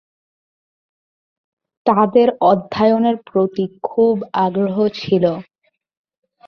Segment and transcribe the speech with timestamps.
[1.85, 5.23] তাদের অধ্যয়নের প্রতি খুব আগ্রহ ছিল।